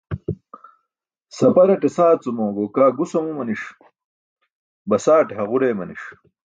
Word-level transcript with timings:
Saparate 1.37 1.87
saacumo 1.97 2.43
gokaa 2.57 2.89
gus 2.97 3.11
amumaniṣ, 3.19 3.61
basaate 4.89 5.33
haġur 5.37 5.61
eemaniṣ. 5.65 6.03